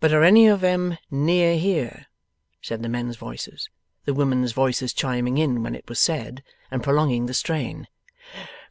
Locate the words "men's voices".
2.88-3.68